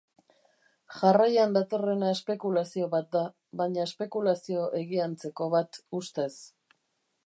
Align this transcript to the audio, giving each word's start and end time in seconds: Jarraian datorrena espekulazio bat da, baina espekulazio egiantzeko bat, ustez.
Jarraian 0.99 1.53
datorrena 1.57 2.09
espekulazio 2.15 2.89
bat 2.95 3.13
da, 3.19 3.23
baina 3.63 3.87
espekulazio 3.91 4.67
egiantzeko 4.85 5.55
bat, 5.59 5.83
ustez. 6.05 6.31